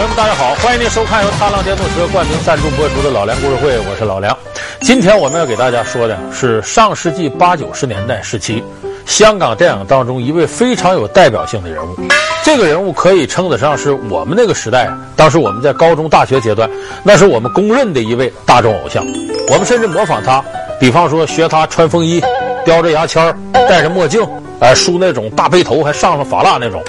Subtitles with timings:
[0.00, 4.34] 朋友们，大家好，欢迎您收看由踏浪电动车冠名赞助播出的《老梁故事会》，我是老梁。
[4.80, 8.64] 今天我们要给大家说的是上世纪八九十年代时期
[9.04, 11.94] 香港电影当中一位非常有代表性的人物。
[12.42, 16.66] 这个人物可以称得上是我们那个时代，当时我们在高中、大学阶段，
[17.04, 19.04] 那是我们公认的一位大众偶像。
[19.48, 20.42] 我们甚至模仿他，
[20.80, 22.22] 比方说学他穿风衣、
[22.64, 24.26] 叼着牙签、戴着墨镜，
[24.60, 26.82] 哎，梳那种大背头，还上了发蜡那种。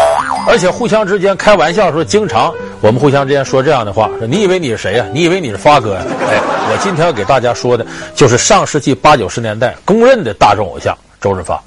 [0.48, 5.06] 而且互相之间开玩笑说，经常我们互相之间说这样的话：说你以为你是谁呀？
[5.14, 6.02] 你以为你是发哥呀？
[6.28, 6.42] 哎，
[6.72, 7.86] 我今天要给大家说的，
[8.16, 11.62] 就是上世纪八九十年代公认的大众偶像周润发。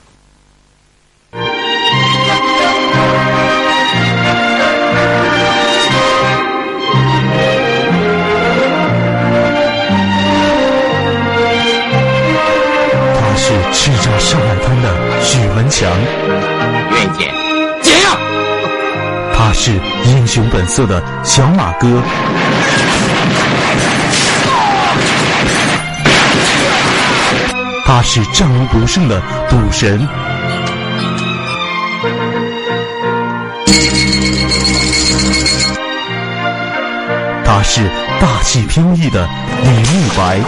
[13.17, 14.89] 他是叱咤上海滩的
[15.22, 15.89] 许文强，
[19.67, 19.73] 是
[20.05, 21.89] 英雄本色的小马哥，
[27.87, 30.07] 他是战无不胜的赌神，
[37.42, 37.89] 他是
[38.20, 39.27] 大气飘逸的
[39.62, 40.41] 李慕白，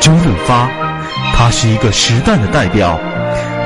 [0.00, 0.87] 周润发。
[1.38, 2.98] 他是一个时代的代表，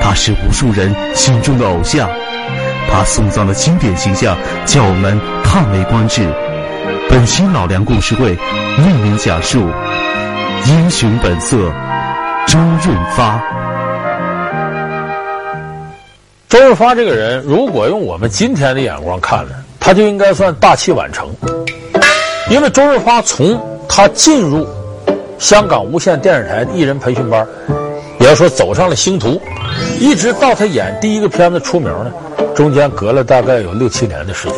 [0.03, 2.07] 他是无数人心中的偶像，
[2.91, 6.23] 他塑造的经典形象叫我们叹为观止。
[7.09, 9.61] 本期老梁故事会为您讲述
[10.69, 11.57] 《英雄本色》
[12.47, 13.43] 周润发。
[16.51, 21.27] 周润发这个人，如果用我们今天的眼光看呢，他就应该算大器晚成，
[22.51, 24.69] 因为周润发从他进入。
[25.43, 27.45] 香港无线电视台艺人培训班，
[28.21, 29.43] 也要说走上了星途，
[29.99, 32.13] 一直到他演第一个片子出名呢，
[32.55, 34.57] 中间隔了大概有六七年的时间。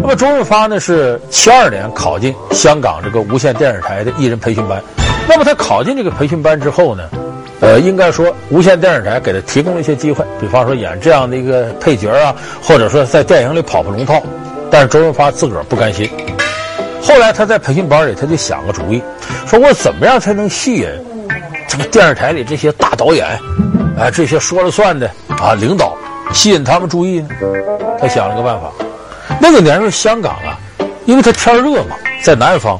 [0.00, 4.82] 那么周润发呢是七二年考进香港这个无线电视台的艺人培训班。
[5.28, 7.04] 那么他考进这个培训班之后呢，
[7.60, 14.22] 呃，应该说无线电视台给他提供了一些机会，比方说演这样的一个配角啊，或者说在电影里跑跑龙套。
[14.70, 16.08] 但是周润发自个儿不甘心。
[17.02, 19.02] 后来他在培训班里，他就想个主意，
[19.46, 20.88] 说我怎么样才能吸引
[21.68, 23.26] 这个电视台里这些大导演，
[23.98, 25.96] 啊，这些说了算的啊领导，
[26.32, 27.28] 吸引他们注意呢？
[28.00, 28.70] 他想了个办法。
[29.40, 30.56] 那个年头香港啊，
[31.04, 32.78] 因为它天热嘛，在南方，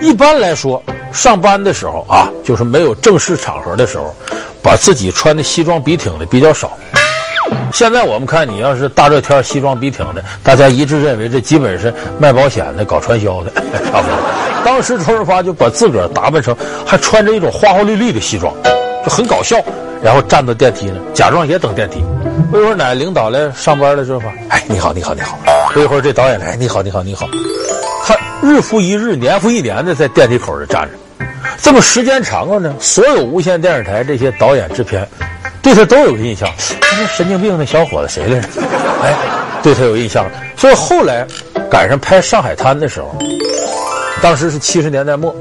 [0.00, 0.82] 一般来说
[1.12, 4.14] 上班的时候啊，就是没有正式场合的时候，
[4.62, 6.72] 把自己穿的西装笔挺的比较少。
[7.72, 13.50] 现在我们看，你要是大热天西装笔挺的，大家一致认为这基本是卖保险的、搞传销的，
[13.90, 14.16] 差不多。
[14.64, 16.54] 当时周润发就把自个儿打扮成
[16.84, 18.52] 还穿着一种花花绿绿的西装，
[19.04, 19.56] 就很搞笑。
[20.02, 22.02] 然后站到电梯呢，假装也等电梯。
[22.50, 25.38] 不一会儿，哪领导来上班了，周润发，哎，你好，你好，你好。
[25.74, 27.28] 不一会儿，这导演来，你好，你好，你好。
[28.06, 31.26] 他日复一日、年复一年的在电梯口这站着，
[31.60, 35.06] 这么时间长了呢，所有无线电视台这些导演制片。
[35.62, 36.48] 对他都有印象，
[36.80, 38.48] 那神经病那小伙子谁来着？
[39.02, 39.14] 哎，
[39.62, 40.26] 对他有印象，
[40.56, 41.26] 所以后来
[41.70, 43.14] 赶上拍《上海滩》的时候，
[44.22, 45.34] 当时是七十年代末，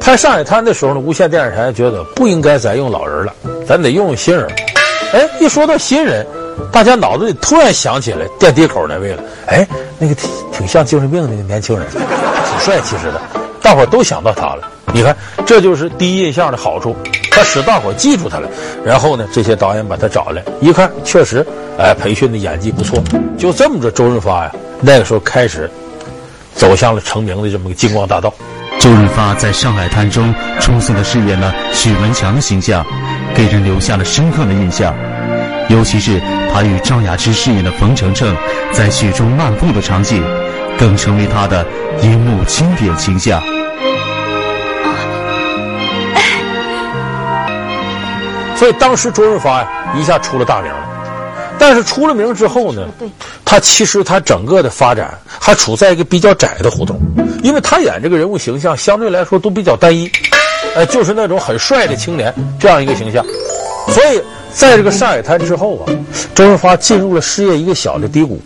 [0.00, 3.34] 拍《上海滩》的时候呢，无线电视台觉得不应该再用老人了，
[3.66, 4.46] 咱得用新人。
[5.12, 6.26] 哎，一说到新人，
[6.72, 9.22] 大家脑子里突然想起来电梯口那位了。
[9.46, 9.66] 哎，
[9.98, 13.20] 那个挺挺像精神病的那个年轻人，挺帅气似的，
[13.60, 14.68] 大伙都想到他了。
[14.92, 16.96] 你看，这就是第一印象的好处。
[17.36, 18.48] 他使大伙记住他了，
[18.82, 21.46] 然后呢，这些导演把他找来，一看确实，
[21.78, 22.98] 哎，培训的演技不错，
[23.36, 25.70] 就这么着，周润发呀，那个时候开始
[26.54, 28.32] 走向了成名的这么个金光大道。
[28.80, 32.82] 周润发在上海滩中出色的饰演了许文强的形象，
[33.34, 34.94] 给人留下了深刻的印象，
[35.68, 36.18] 尤其是
[36.50, 38.34] 他与赵雅芝饰演的冯程程
[38.72, 40.24] 在雪中漫步的场景，
[40.78, 41.66] 更成为他的
[42.00, 43.42] 荧幕经典形象。
[48.56, 50.78] 所以当时周润发呀一下出了大名了，
[51.58, 52.88] 但是出了名之后呢，
[53.44, 56.98] 他其实他整个的发展还处在一个比较窄的胡同，
[57.42, 60.10] 因为他演这个人物形象相对来说都比较单一，
[60.74, 63.24] 呃，就是那种很帅的青年这样一个形象，
[63.88, 64.22] 所以
[64.54, 65.84] 在这个上海滩之后啊，
[66.34, 68.40] 周润发进入了事业一个小的低谷，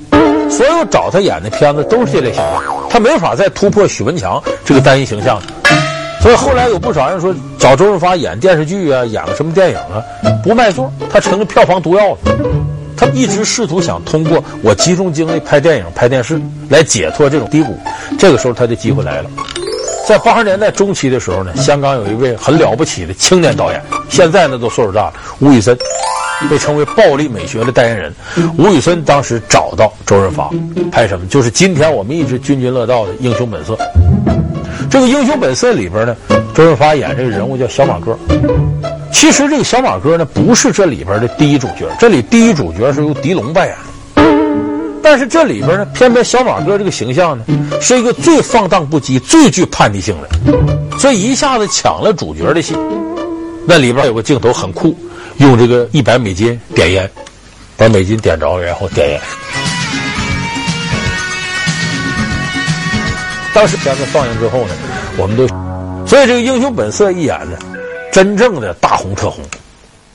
[0.51, 5.41] 所有找他演的片子都是这类形象，他没法再突破许文强这个单一形象。
[6.21, 10.05] 所以后来有不少人说找周润发演电视剧啊，演个什么电影啊，
[10.45, 12.19] 不卖座，他成了票房毒药了。
[12.95, 16.39] 他一直试图想通过我集中精力拍电影、拍电视
[16.69, 17.79] 来解脱这种低谷。
[18.19, 19.31] 这个时候他的机会来了，
[20.07, 25.75] 在八十年代中期的时候呢，香港有一位很了不起的青年导演，现在呢都岁数大了，吴宇森。
[26.49, 28.15] 被称为暴力美学的代言人。
[28.57, 30.49] 吴宇森当时找到周润发
[30.91, 31.27] 拍什么？
[31.27, 33.75] 就是今天我们一直津津乐道的《英雄本色》。
[34.91, 36.17] 这个《英雄本色》里边呢，
[36.55, 38.17] 周润发演这个人物叫小马哥。
[39.13, 43.91] 其实这个小马哥呢，不是这里边的第一主角，这里第一主角是由狄龙扮演的。
[45.03, 47.45] 但是这里边呢，偏偏小马哥这个形象呢，
[47.81, 52.75] 是一个最放荡不羁、最具叛逆性的，所以一下子抢了主角的戏。
[53.67, 54.97] 那里边有个镜头很酷，
[55.41, 57.11] 用这个一百美金点烟，
[57.77, 59.21] 把美金点着，然后点烟。
[63.55, 64.75] 当时片子放映之后呢，
[65.17, 65.49] 我们都，
[66.07, 67.59] 所以这个《英雄本色》一演呢，
[68.13, 69.43] 真正的大红特红。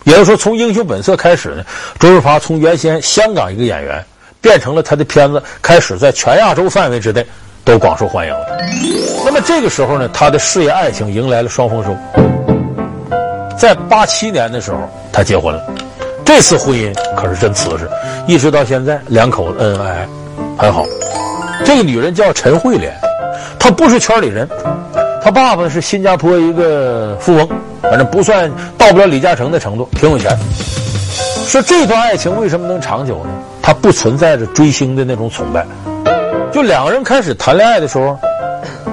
[0.03, 1.65] 也就是说，从《英雄本色》开始呢，
[1.99, 4.05] 周润发从原先香港一个演员。
[4.41, 7.25] 变成了他的片子开始在全亚洲范围之内
[7.63, 8.45] 都广受欢迎了。
[9.25, 11.97] 那么这个时候呢，他的事业爱情迎来了双丰收。
[13.57, 14.77] 在八七年的时候，
[15.11, 15.61] 他结婚了。
[16.25, 17.89] 这次婚姻可是真瓷实，
[18.27, 20.07] 一直到现在两口子恩恩爱爱，
[20.57, 20.83] 很好。
[21.63, 22.93] 这个女人叫陈慧莲，
[23.59, 24.47] 她不是圈里人，
[25.23, 27.47] 她爸爸是新加坡一个富翁，
[27.81, 30.35] 反正不算到不了李嘉诚的程度，挺有钱。
[31.47, 33.29] 说这段爱情为什么能长久呢？
[33.61, 35.65] 它不存在着追星的那种崇拜，
[36.51, 38.17] 就两个人开始谈恋爱的时候，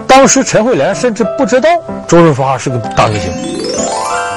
[0.06, 1.68] 当时陈慧莲甚至不知道
[2.06, 3.32] 周润发是个大明星，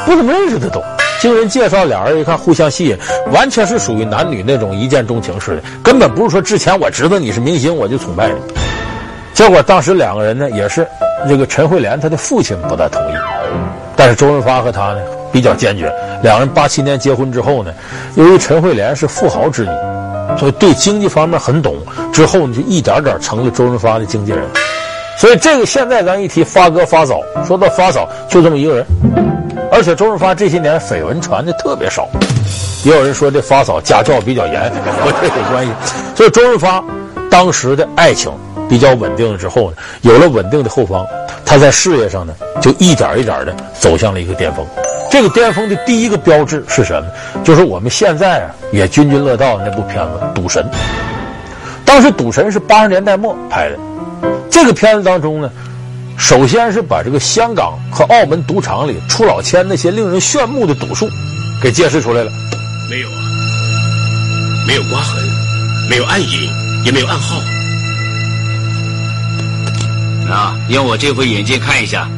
[0.06, 0.82] 不怎么认识他都。
[1.20, 2.98] 经人介绍，俩人一看互相吸引，
[3.32, 8.36] 完全是属于男女那种一见钟情似的，根本不是说之前我知道你是明星我就崇拜你。
[9.34, 10.88] 结果当时两个人呢，也是
[11.28, 13.16] 这个陈慧莲她的父亲不大同意，
[13.96, 15.00] 但是周润发和她呢
[15.32, 15.92] 比较坚决。
[16.22, 17.74] 两人八七年结婚之后呢，
[18.16, 19.70] 由于陈慧莲是富豪之女。
[20.38, 21.78] 所以对经济方面很懂，
[22.12, 24.44] 之后呢就一点点成了周润发的经纪人。
[25.18, 28.86] 所以这个现在咱一提发哥发嫂，说到发嫂就这么一个人。
[29.76, 32.08] 而且周润发这些年绯闻传的特别少，
[32.86, 35.72] 也有人说这发嫂家教比较严， 和这有关系。
[36.16, 36.82] 所以周润发
[37.30, 38.32] 当时的爱情
[38.70, 41.06] 比较稳定了之后呢，有了稳定的后方，
[41.46, 44.66] 他在事业上呢就一点一点的走向了一个巅峰。
[45.12, 47.10] 这个巅峰的第一个标志是什么？
[47.44, 50.64] 就是我们现在啊也津津乐道的那部片子《赌神》。
[51.84, 53.78] 当时《赌神》是八十年代末拍的，
[54.50, 55.50] 这个片子当中呢，
[56.28, 61.08] 首先是把这个香港和澳门赌场里出老千那些令人炫目的赌术
[61.62, 62.32] 给揭示出来了。
[62.90, 63.22] 没有啊，
[64.66, 65.24] 没有刮痕，
[65.88, 66.50] 没有暗影，
[66.84, 67.36] 也没有暗号。
[70.28, 72.10] 啊，用我这副眼镜看一下。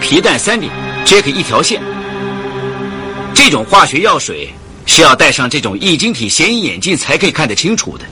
[0.00, 0.72] 皮蛋三点
[1.04, 1.82] ，Jack 一条线。
[3.34, 4.48] 这种化学药水
[4.86, 8.04] 是要戴上这种液晶体显影眼镜才可以看得清楚的，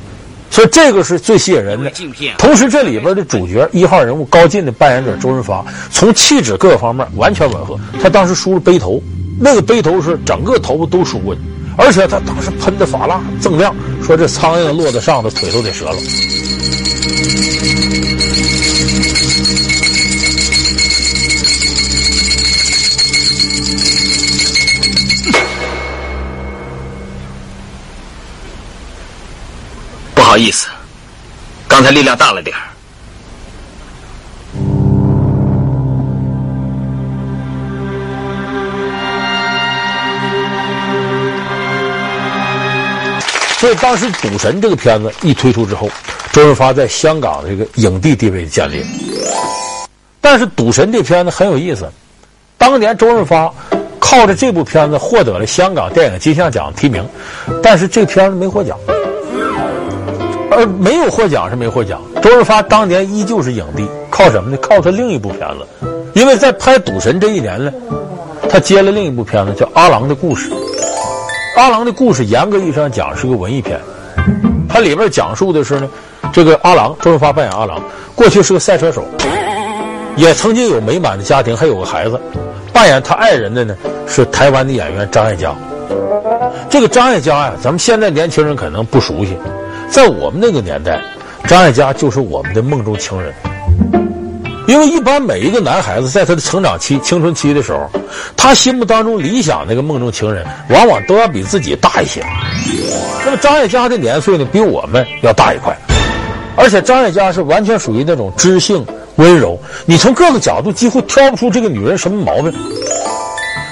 [0.52, 1.90] 所以这个是最吸引人的。
[2.36, 7.74] 同时，这里边的主角一号人物高进的扮演者周润发，从气质各个方面完全吻合。
[8.02, 9.02] 他当时梳了背头，
[9.40, 11.40] 那个背头是整个头发都梳过去，
[11.78, 15.96] 而且他当时喷的发蜡锃亮，说这苍蝇落在上头，腿都得折了。
[30.32, 30.68] 不好意思，
[31.68, 32.62] 刚才力量大了点儿。
[43.58, 45.90] 所以当时《赌神》这个片子一推出之后，
[46.32, 48.86] 周润发在香港的这个影帝地位建立了。
[50.18, 51.86] 但是《赌神》这片子很有意思，
[52.56, 53.52] 当年周润发
[54.00, 57.06] 靠着这部片子获得了香港电影金像奖提名，
[57.62, 58.78] 但是这片子没获奖。
[60.66, 64.56] 没有获奖是没获奖，周润发当年依旧是影帝，靠什么呢？
[64.58, 67.72] 靠他另一部片子，因为在拍《赌神》这一年呢，
[68.48, 70.50] 他接了另一部片子叫《阿郎的故事》。
[71.56, 73.78] 《阿郎的故事》严格意义上讲是个文艺片，
[74.68, 75.88] 它里边讲述的是呢，
[76.32, 77.78] 这个阿郎，周润发扮演阿郎，
[78.14, 79.04] 过去是个赛车手，
[80.16, 82.20] 也曾经有美满的家庭，还有个孩子。
[82.72, 83.76] 扮演他爱人的呢
[84.06, 85.54] 是台湾的演员张艾嘉。
[86.70, 89.36] 这个张艾嘉呀，咱们现在年轻人可能不熟悉。
[89.92, 90.98] 在我们那个年代，
[91.46, 93.30] 张艾嘉就是我们的梦中情人。
[94.66, 97.90] 因为一般每一个男孩子在他的成长期、青春期的时候，
[98.34, 102.24] 他心目当中理想那个梦中情人，往往都要比自己大一些。
[103.22, 105.76] 那么张艾嘉的年岁呢，比我们要大一块，
[106.56, 108.82] 而且张艾嘉是完全属于那种知性
[109.16, 112.50] 温柔，你从各个角度几乎挑不出这个女人什么毛病。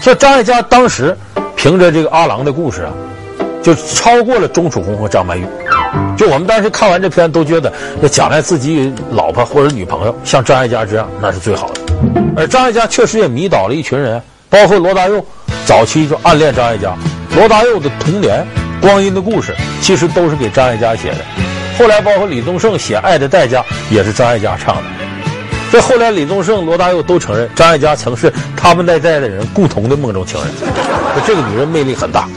[0.03, 1.17] 所以张艾嘉当时
[1.57, 2.93] 凭着这个阿郎的故事啊，
[3.63, 5.47] 就超过了钟楚红和张曼玉。
[6.21, 11.81] 就我们当时看完这片，都觉得那将来自己老婆或者女朋友像张艾嘉这样，那是最好的。
[12.37, 15.25] 而张艾嘉确实也迷倒了一群人，包括罗大佑
[15.65, 16.95] 早期就暗恋张艾嘉，
[17.35, 18.47] 罗大佑的童年、
[18.83, 21.25] 光阴的故事，其实都是给张艾嘉写的。
[21.79, 24.83] 后来包括李宗盛写《爱的代价》，也是张艾嘉唱的。
[25.73, 30.51] 这后来李宗盛、罗大佑都承认，张艾嘉曾是他们那代的人共同的梦中情人。
[31.27, 32.29] 这个女人魅力很大。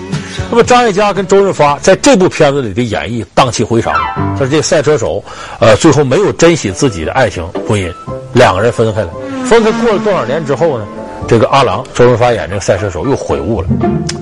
[0.53, 3.91] 那么张艾嘉跟周润发在这部片子里的演绎荡气回肠。
[4.33, 5.23] 他说这赛车手，
[5.59, 7.91] 呃，最后没有珍惜自己的爱情婚姻，
[8.33, 9.09] 两个人分开了。
[9.45, 10.85] 分开过了多少年之后呢？
[11.27, 13.67] 这个阿郎，周润发演这个赛车手又悔悟了，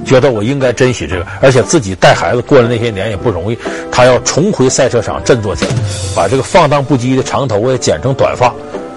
[0.05, 3.57] 觉得我应该珍惜这个，而且自己带孩子过了那些年也不容易，
[3.91, 5.71] 他要重回赛车场振作起来，
[6.15, 8.53] 把这个放荡不羁的长头也剪成短发，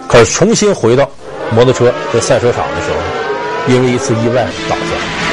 [0.06, 1.10] 可是重新回到
[1.50, 5.23] 摩托车在赛车场的时候，因为一次意外倒下。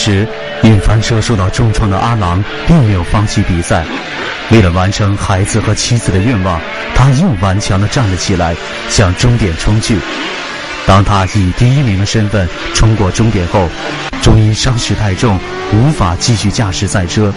[0.00, 0.26] 时，
[0.62, 3.84] 因翻车受到重创的阿郎并没有放弃比赛。
[4.50, 6.58] 为了完成孩子和妻子的愿望，
[6.94, 8.56] 他又顽强地站了起来，
[8.88, 9.98] 向终点冲去。
[10.86, 13.68] 当他以第一名的身份冲过终点后，
[14.22, 15.38] 终因伤势太重，
[15.74, 17.32] 无法继续驾驶赛车，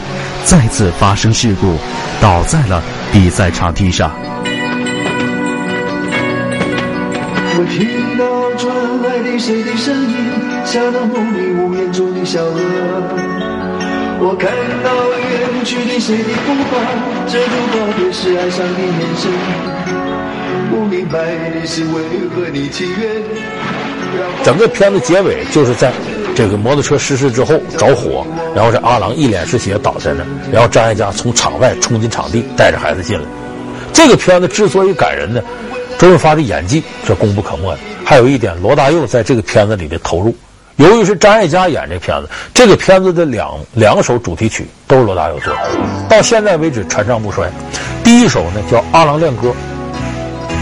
[0.45, 1.77] 再次发生事故，
[2.21, 4.09] 倒在了比赛场地上。
[7.55, 8.25] 我听到
[8.99, 10.15] 传来的谁的声音，
[10.65, 12.59] 像那梦里无眠中的小河。
[14.19, 14.51] 我看
[14.83, 16.77] 到远去的谁的步伐，
[17.27, 19.31] 这种告别是哀伤的眼神。
[20.69, 21.17] 不明白
[21.55, 22.03] 你是为
[22.35, 23.23] 何你情愿。
[24.43, 25.91] 整个片子结尾就是在
[26.35, 33.25] 这个摩托车失事之后着火，然后这阿郎一脸是血倒在那，然后张艾嘉从场外冲进场地，带着孩子进来。
[33.91, 35.41] 这个片子之所以感人呢，
[35.97, 37.79] 周润发的演技是功不可没的，
[38.13, 40.35] 还有一点罗大佑在这个片子里的投入。
[40.75, 45.59] 由于是张艾嘉演这片子，这个片子的两两首主题曲都是罗大佑做的，
[46.07, 47.49] 到现在为止传唱不衰。
[48.03, 49.47] 第一首呢叫《阿郎恋歌》，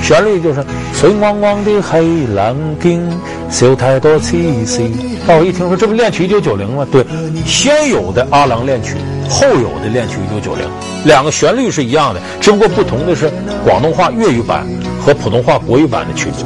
[0.08, 0.63] 旋律就是
[0.96, 4.89] “水汪汪的黑蓝鲸，受太多气息”。
[5.27, 6.88] 那我一听说这不恋曲一九九零吗？
[6.89, 7.05] 对，
[7.46, 8.96] 先有的阿郎恋曲，
[9.29, 10.65] 后有的恋曲一九九零，
[11.03, 13.29] 两个旋律是一样的，只不过不同的是
[13.65, 14.65] 广东话粤语版
[15.05, 16.46] 和普通话国语版的曲子。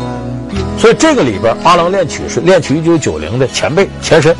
[0.78, 4.36] 所以这个里边，《阿郎恋曲》是恋曲一九九零的前辈前身。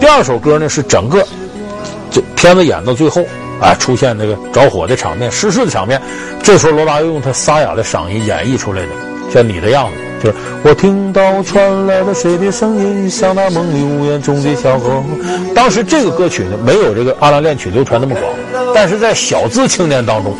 [0.00, 1.24] 第二首歌呢是整个
[2.10, 3.24] 就片子演到最后
[3.60, 6.00] 啊，出现那个着火的场面、失事的场面，
[6.42, 8.88] 这时候罗大佑用他沙哑的嗓音演绎出来的，
[9.32, 15.02] 叫《你的样子》，就是我听到传来了谁的声音，像那梦里无言中的小河。
[15.54, 20.36] 当时这个歌曲呢，没有这个《阿郎恋曲》流传那么广，但是在小资青年当中，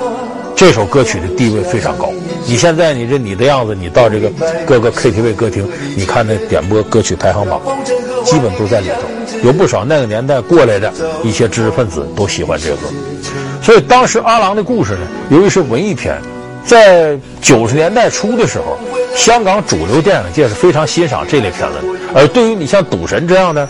[0.56, 2.12] 这首歌曲的地位非常高。
[2.46, 4.30] 你现在你这你的样子，你到这个
[4.66, 7.60] 各个 KTV 歌厅，你看那点播歌曲排行榜，
[8.24, 9.42] 基本都在里头。
[9.42, 10.92] 有不少那个年代过来的
[11.24, 12.78] 一些知识分子都喜欢这个。
[13.62, 16.20] 所以当时阿郎的故事呢，由于是文艺片，
[16.64, 18.78] 在九十年代初的时候，
[19.16, 22.00] 香港主流电影界是非常欣赏这类片子的。
[22.14, 23.68] 而对于你像《赌神》这样的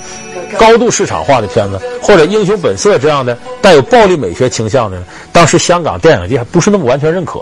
[0.59, 5.03] 高度市场化的片子，或者《英雄本色》这样的带有暴力美学倾向的，
[5.33, 7.41] 当时香港电影界还不是那么完全认可。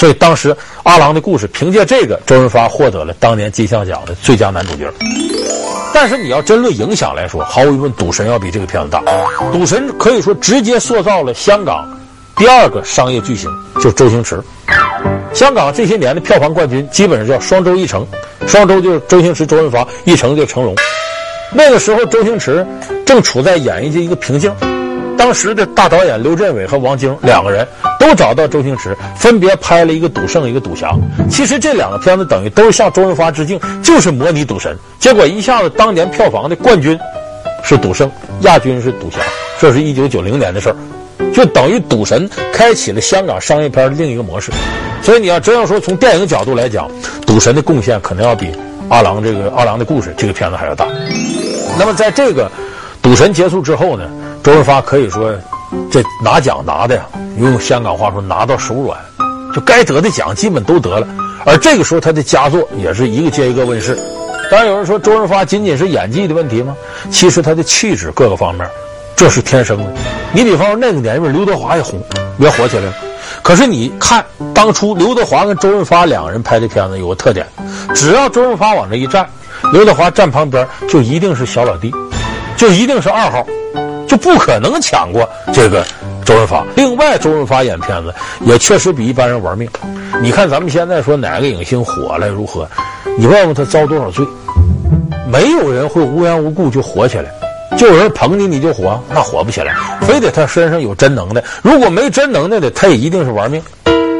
[0.00, 4.90] 所以当时阿郎的故事，凭借这个，周润发获得了当年金像奖的最佳男主角。
[5.92, 9.02] 但是你要真论影响来说，毫无疑问，《赌神》要比这个片子大。
[9.52, 11.86] 《赌神》可以说直接塑造了香港
[12.34, 14.40] 第二个商业巨星，就是周星驰。
[15.34, 18.06] 香港这些年的票房冠军基本上叫双周一成，
[18.46, 20.74] 双周就是周星驰、周润发，一成就成龙。
[21.52, 22.66] 那个时候，周星驰
[23.04, 24.50] 正处在演艺界一个瓶颈。
[25.20, 30.92] 当时的大导演刘镇伟和王晶两个人都找到周星驰，分别拍了一个《赌圣》一个《赌侠》。
[31.28, 34.74] 其实这两个片子等于都是向周润发致敬，就是模拟《赌神》。
[34.98, 36.98] 结果一下子当年票房的冠军
[37.62, 38.08] 是《赌圣》，
[38.46, 39.18] 亚军是《赌侠》。
[39.60, 40.76] 这是一九九零年的事儿，
[41.34, 44.50] 就等于《赌神》开启了香港商业片的另一个模式。
[45.02, 46.88] 所以你要真要说从电影角度来讲，
[47.26, 48.50] 《赌神》的贡献可能要比
[48.88, 50.86] 阿郎这个《阿郎的故事》这个片子还要大。
[51.78, 52.46] 那么在这个
[53.02, 54.04] 《赌神》结束之后呢？
[54.42, 55.32] 周润发可以说，
[55.90, 57.06] 这拿奖拿的呀，
[57.38, 58.98] 用香港话说拿到手软，
[59.54, 61.06] 就该得的奖基本都得了。
[61.44, 63.98] 而这个时候他的佳作也是一个接一个问世。
[64.50, 66.76] 当然有人说周润发仅仅是演技的问题吗？
[67.10, 68.68] 其实他的气质各个方面，
[69.16, 69.92] 这是天生的。
[70.32, 72.02] 你比方说那个年月，刘德华也红，
[72.38, 72.94] 也火起来了。
[73.42, 77.46] 可是你看当初刘德华跟周润发两个人拍的片子有个特点，
[77.94, 79.28] 只要周润发往这一站，
[79.72, 81.92] 刘德华站旁边就一定是小老弟，
[82.60, 83.46] 就一定是二号。
[84.06, 85.86] 就不可能抢过这个
[86.26, 86.64] 周润发。
[86.74, 89.70] 另外，周润发演片子也确实比一般人玩命。
[90.20, 92.68] 你看咱们现在说哪个影星火了如何？
[93.16, 94.26] 你问问他遭多少罪？
[95.30, 97.30] 没有人会无缘无故就火起来，
[97.78, 101.40] 就有人捧你你就火，那火不起来，非得他身上有真能耐。
[101.62, 103.62] 如果没真能耐的，他也一定是玩命。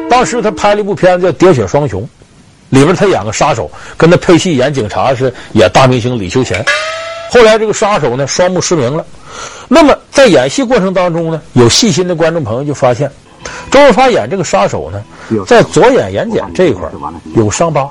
[0.08, 2.00] 当时他拍了一部片子叫《喋血双雄》，
[2.68, 6.64] 里边他演个杀手，跟他配戏演警察是演大明星李修贤。
[7.30, 9.04] 后来这个杀手呢，双目失明了。
[9.68, 13.10] 那么在演戏过程当中呢，有细心的观众朋友就发现，
[13.70, 15.02] 周润发演这个杀手呢，
[15.46, 16.88] 在左眼眼睑这一块
[17.36, 17.88] 有伤疤。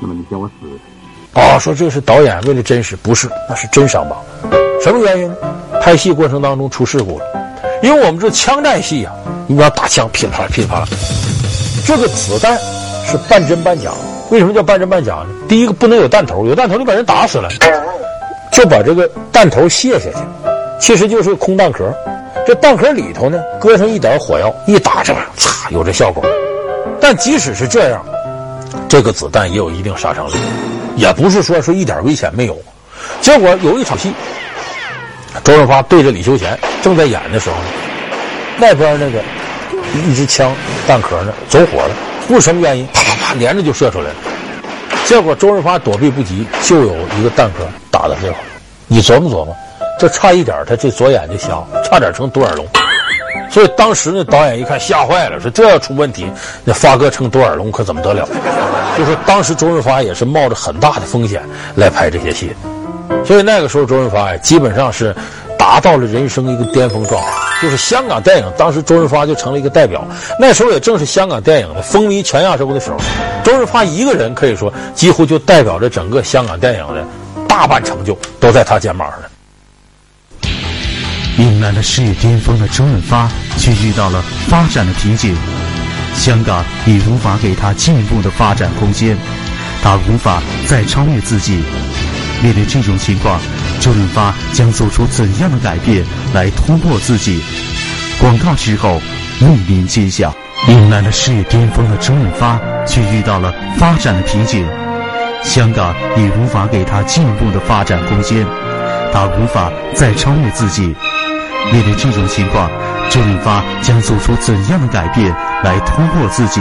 [0.00, 0.66] 那么你叫我死？
[1.32, 4.16] 啊、哦，说这是导演为了真实，不是，那是真伤疤。
[4.82, 5.36] 什么原因呢？
[5.82, 7.24] 拍戏过程当中出事故了。
[7.82, 9.12] 因为我们这枪战戏啊，
[9.46, 10.86] 你要打枪噼里啪啦噼里啪啦，
[11.86, 12.58] 这个子弹
[13.06, 13.90] 是半真半假。
[14.30, 15.26] 为什么叫半真半假呢？
[15.48, 17.48] 第一个不能有弹头，有弹头就把人打死了，
[18.52, 20.16] 就把这个弹头卸下去，
[20.78, 21.92] 其实就是个空弹壳。
[22.46, 26.24] 这弹壳里头呢，搁上一点火药，一打这玩意儿，嚓，有这效果。
[27.00, 28.04] 但即使是这样，
[28.88, 30.34] 这个子弹也有一定杀伤力，
[30.96, 32.56] 也不是说是一点危险没有。
[33.20, 34.12] 结果有一场戏，
[35.42, 37.64] 周润发对着李修贤正在演的时候呢，
[38.58, 39.20] 那边那个
[40.08, 40.54] 一支枪
[40.86, 41.90] 弹壳呢走火了。
[42.30, 44.14] 不是什么原因，啪啪啪连着就射出来了。
[45.04, 48.38] 结果周润发躲避不及，就有一个弹壳打到这块。
[48.86, 49.56] 你琢磨琢磨，
[49.98, 52.64] 这差一点他这左眼就瞎，差点成独眼龙。
[53.50, 56.30] 所以当时呢，导演一看吓坏了，说这要出问题，
[56.62, 58.28] 那发哥成独眼龙可怎么得了？
[58.96, 61.42] 就说当时周润发也是冒着很大的风险
[61.74, 62.52] 来拍这些戏。
[63.24, 65.12] 所以那个时候周润发呀，基本上是
[65.70, 67.28] 达到了人生一个巅峰状态。
[67.62, 70.04] 就是香港电影，当时周润发就成了一个代表。
[70.40, 72.96] 那时候也正是香港电影的风靡全亚洲的时候，
[73.44, 77.06] 周润发一个人可以说几乎就代表着整个香港电影的
[77.46, 79.30] 大半成就都在他肩膀上了。
[81.38, 85.36] 迎来了事业巅峰的周润发，却遇到了发展的瓶颈。
[86.16, 89.16] 香港已无法给他进一步的发展空间，
[89.82, 91.62] 他无法再超越自己。
[92.42, 93.38] 面对这种情况，
[93.80, 97.40] 周润发将做出怎样的改变来突破自己？
[98.18, 99.00] 广告之后
[99.40, 100.34] 为您揭晓。
[100.68, 104.66] 迎来了事业巅峰的周润发，却遇到了发展的瓶颈。
[105.42, 108.46] 香港已无法给他进一步的发展空间，
[109.10, 110.94] 他无法再超越自己。
[111.72, 112.70] 面对这种情况，
[113.08, 116.60] 周润发将做出怎样的改变来突破自己？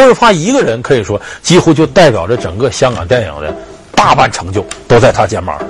[0.00, 3.54] 周润发一个人可以说几乎就代表着整个香港电影的
[3.94, 5.68] 大半成就都在他肩膀上。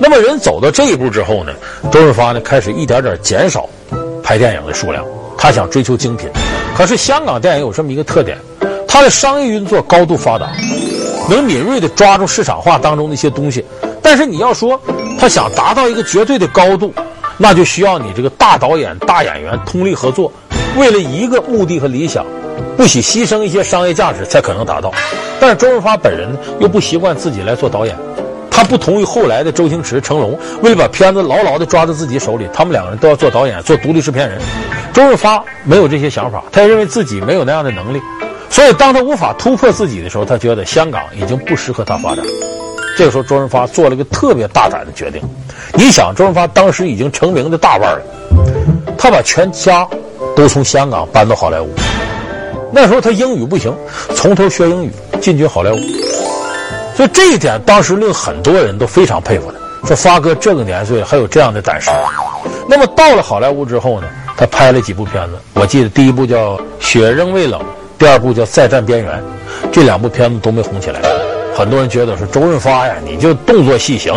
[0.00, 1.52] 那么人走到这一步之后呢，
[1.92, 3.68] 周润发呢开始一点点减少
[4.20, 5.04] 拍电影的数量，
[5.38, 6.28] 他想追求精品。
[6.76, 8.36] 可是香港电影有这么一个特点，
[8.88, 10.50] 它的商业运作高度发达，
[11.30, 13.64] 能敏锐地抓住市场化当中的一些东西。
[14.02, 14.76] 但是你要说
[15.20, 16.92] 他想达到一个绝对的高度，
[17.36, 20.32] 那就需要你这个大导演、大演员通力合作，
[20.76, 22.26] 为了一个目的和理想。
[22.76, 24.92] 不惜牺牲一些商业价值才可能达到，
[25.40, 27.96] 但是周润发本人呢，又不习惯自己来做导演，
[28.50, 34.40] 他不同于后来的周星驰、成龙，为了把片子牢牢地抓在自己手里，他们两个人都要做导演、做独立制片人。
[34.92, 38.00] 周润发没有这些想法，他也认为自己没有那样的能力，
[38.50, 42.24] 所以当他无法突破自己的时候，他觉得香港已经不适合他发展。
[42.96, 45.22] 这个时候，周润发做了一个特别大胆的决定。
[45.74, 48.02] 你想，周润发当时已经成名的大腕了，
[48.98, 49.88] 他把全家
[50.36, 51.70] 都从香港搬到好莱坞。
[52.72, 53.72] 那时候他英语不行，
[54.14, 55.78] 从头学英语进军好莱坞，
[56.96, 59.88] 所以这一点当时令很多人都非常佩服他。
[59.88, 61.90] 说发哥这个年岁还有这样的胆识。
[62.68, 64.06] 那么到了好莱坞之后呢，
[64.36, 67.60] 他拍了几部片子，我记得第一部叫《雪仍未冷》，
[67.98, 69.18] 第二部叫《再战边缘》，
[69.70, 71.00] 这两部片子都没红起来。
[71.54, 74.14] 很多人觉得说周润发呀，你就动作戏行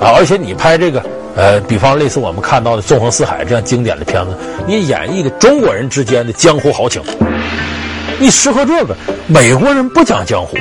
[0.00, 1.00] 啊，而且你拍这个
[1.36, 4.36] 呃，比方类似我们看到的《纵横四海》这样经典的片子，
[4.66, 7.00] 你演绎的中国人之间的江湖豪情。
[8.22, 8.94] 你适合这个，
[9.26, 10.56] 美国人不讲江湖，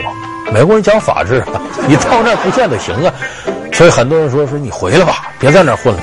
[0.51, 1.43] 美国人讲法治，
[1.87, 3.13] 你到那儿不见得行啊。
[3.71, 6.01] 所以很多人说说你回来吧，别在那儿混了。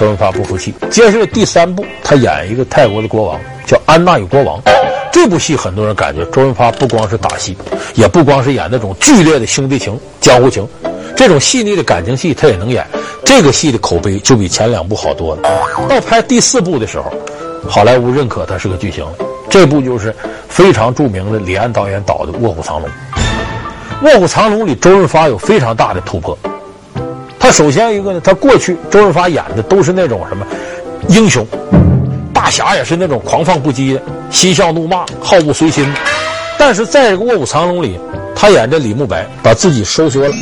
[0.00, 0.74] 周润发不服气。
[0.90, 4.58] 接着第三部，他演一个泰国的国王，叫《安娜与国王》。
[5.12, 7.54] 这部戏很多人感觉周润发不光是打戏，
[7.94, 10.66] 也不光是演那种剧烈的兄弟情、江湖情，
[11.14, 12.86] 这种细腻的感情戏他也能演。
[13.22, 15.42] 这个戏的口碑就比前两部好多了。
[15.90, 17.12] 到拍第四部的时候，
[17.68, 19.12] 好莱坞认可他是个巨星了。
[19.48, 20.14] 这部就是
[20.48, 22.88] 非常著名的李安导演导的《卧虎藏龙》。
[24.04, 26.36] 《卧虎藏龙》里，周润发有非常大的突破。
[27.38, 30.46] 他首先一个呢，他过去周润发演的都是那种什么
[31.08, 31.46] 英雄，
[32.34, 35.86] 大侠也是那种狂放不羁的，嬉笑怒骂，好不随心。
[36.58, 37.98] 但是在这个《卧虎藏龙》里，
[38.34, 40.34] 他演的李慕白把自己收缩了，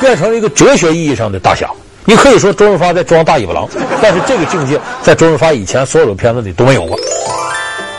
[0.00, 1.68] 变成了一个哲学意义上的大侠。
[2.04, 3.68] 你可以说周润发在装大尾巴狼，
[4.00, 6.98] 但是这个境界在周润发以前所有的片子里都没有过。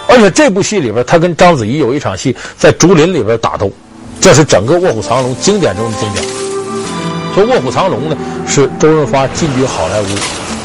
[0.07, 3.71] 而且这部戏里边，他跟章子怡有一场戏在竹林里边打斗，
[4.19, 6.23] 这是整个《卧虎藏龙》经典中的经典。
[7.33, 10.05] 说《卧虎藏龙》呢，是周润发进军好莱坞，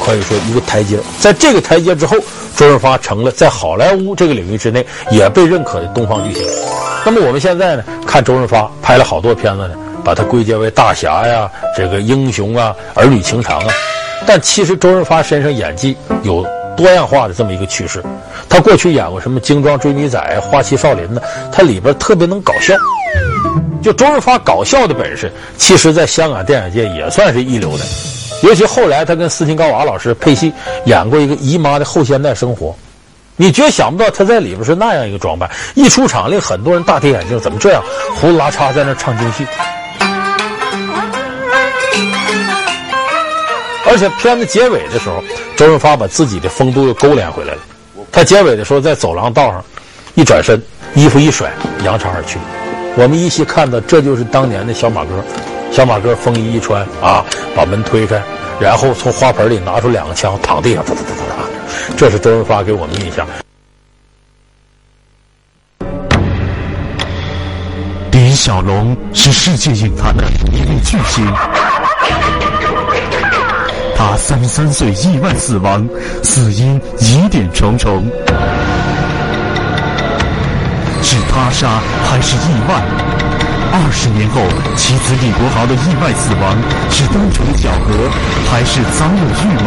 [0.05, 0.98] 可以说一个台阶。
[1.18, 2.16] 在这个台阶之后，
[2.57, 6.44] 周润发成了在好莱坞这个领域之内也被认可的东方巨星。
[7.07, 9.74] 那么我们现在呢，看周润发拍了好多片子呢，
[10.05, 13.72] 把它归结为大侠呀、这个英雄啊、儿女情长啊。
[14.27, 16.44] 但其实周润发身上演技有
[16.79, 18.03] 多样化的这么一个趋势。
[18.49, 21.21] 他过去演过什么《精装追女仔》《花期少林》呢？
[21.53, 22.75] 他里边特别能搞笑。
[23.83, 27.85] 就周润发搞笑的本事，其实在香港电影界也算是一流的。
[28.43, 30.53] 尤其后来他跟斯琴高娃老师配戏，
[30.85, 32.75] 演过一个姨妈的后现代生活，
[33.37, 37.83] 你绝想不到他在里边是那样一个装扮，一出场令很多人大跌眼镜，怎么这样
[38.17, 39.45] 胡子拉碴在那唱京戏？
[43.88, 45.24] 而且片子结尾的时候，
[45.57, 47.61] 周润发把自己的风度又勾连回来了。
[48.12, 49.64] 他结尾的时候在走廊道上
[50.14, 50.62] 一转身，
[50.94, 51.51] 衣服一甩，
[51.85, 52.38] 扬长而去。
[52.96, 55.24] 我们依稀看到，这就是当年的小马哥。
[55.70, 57.24] 小马哥风衣一穿啊，
[57.55, 58.22] 把门推开，
[58.59, 61.48] 然后从花盆里拿出两个枪，躺地上，哒哒哒哒哒。
[61.96, 63.27] 这是周润发给我们印象。
[68.12, 71.24] 李小龙是世界影坛的一位巨星，
[73.99, 75.85] 他三十三岁意外死亡，
[76.23, 78.07] 死因疑点重重。
[81.03, 82.81] 是他杀还是意外？
[83.73, 84.41] 二十年后，
[84.77, 86.57] 妻子李国豪的意外死亡
[86.93, 87.91] 是单纯巧合，
[88.49, 89.51] 还是早有预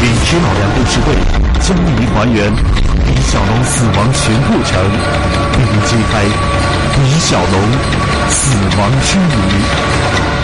[0.00, 1.12] 影视老梁故事会
[1.60, 4.72] 将为您还原李小龙死亡全过程，
[5.52, 6.24] 并揭开
[6.96, 7.60] 李小龙
[8.30, 10.41] 死亡之谜。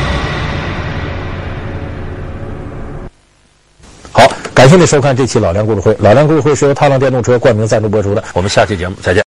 [4.59, 5.97] 感谢您收看这期老梁故事会。
[6.01, 8.25] 老梁故事会是由踏浪电动车冠名赞助播出的。
[8.35, 9.17] 我们下期节目再见。